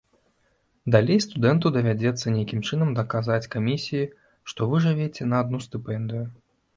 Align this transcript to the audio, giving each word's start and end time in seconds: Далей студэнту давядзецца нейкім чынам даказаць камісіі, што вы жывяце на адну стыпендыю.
Далей 0.93 1.19
студэнту 1.25 1.71
давядзецца 1.75 2.33
нейкім 2.37 2.63
чынам 2.69 2.89
даказаць 2.99 3.49
камісіі, 3.57 4.07
што 4.53 4.69
вы 4.73 4.81
жывяце 4.87 5.29
на 5.35 5.43
адну 5.45 5.61
стыпендыю. 5.67 6.23